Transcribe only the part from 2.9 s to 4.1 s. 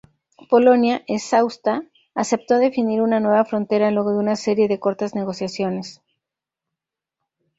una nueva frontera